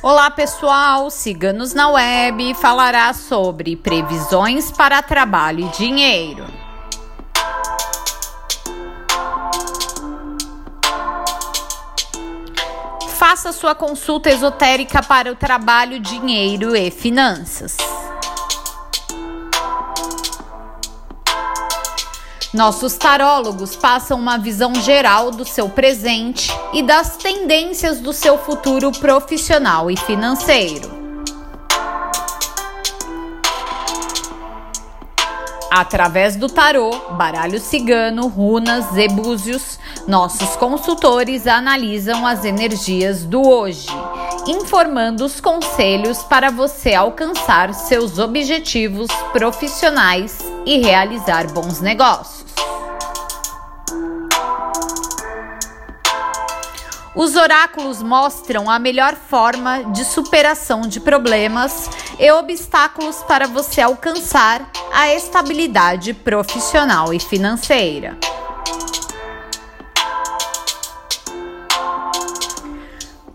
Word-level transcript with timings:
Olá 0.00 0.30
pessoal, 0.30 1.10
Ciganos 1.10 1.74
na 1.74 1.88
Web 1.88 2.54
falará 2.54 3.12
sobre 3.12 3.74
previsões 3.74 4.70
para 4.70 5.02
trabalho 5.02 5.66
e 5.66 5.68
dinheiro. 5.76 6.46
Faça 13.16 13.50
sua 13.50 13.74
consulta 13.74 14.30
esotérica 14.30 15.02
para 15.02 15.32
o 15.32 15.34
trabalho, 15.34 15.98
dinheiro 15.98 16.76
e 16.76 16.92
finanças. 16.92 17.76
Nossos 22.52 22.96
tarólogos 22.96 23.76
passam 23.76 24.18
uma 24.18 24.38
visão 24.38 24.74
geral 24.74 25.30
do 25.30 25.44
seu 25.44 25.68
presente 25.68 26.50
e 26.72 26.82
das 26.82 27.18
tendências 27.18 28.00
do 28.00 28.10
seu 28.10 28.38
futuro 28.38 28.90
profissional 28.90 29.90
e 29.90 29.96
financeiro. 29.98 30.96
Através 35.70 36.36
do 36.36 36.48
tarô, 36.48 36.90
baralho 37.10 37.60
cigano, 37.60 38.26
runas 38.28 38.96
e 38.96 39.06
búzios, 39.08 39.78
nossos 40.06 40.56
consultores 40.56 41.46
analisam 41.46 42.26
as 42.26 42.46
energias 42.46 43.24
do 43.24 43.46
hoje, 43.46 43.88
informando 44.46 45.22
os 45.26 45.38
conselhos 45.38 46.22
para 46.22 46.50
você 46.50 46.94
alcançar 46.94 47.74
seus 47.74 48.18
objetivos 48.18 49.08
profissionais 49.32 50.38
e 50.64 50.78
realizar 50.78 51.52
bons 51.52 51.82
negócios. 51.82 52.37
Os 57.14 57.36
oráculos 57.36 58.02
mostram 58.02 58.70
a 58.70 58.78
melhor 58.78 59.14
forma 59.14 59.82
de 59.92 60.04
superação 60.04 60.82
de 60.82 61.00
problemas 61.00 61.88
e 62.18 62.30
obstáculos 62.30 63.22
para 63.22 63.46
você 63.46 63.80
alcançar 63.80 64.70
a 64.92 65.12
estabilidade 65.14 66.12
profissional 66.12 67.12
e 67.14 67.18
financeira. 67.18 68.16